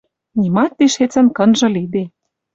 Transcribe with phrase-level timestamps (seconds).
[0.39, 2.03] Нимат тишецӹн кынжы лиде.